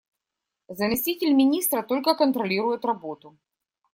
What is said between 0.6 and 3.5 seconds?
Заместитель министра только контролирует работу.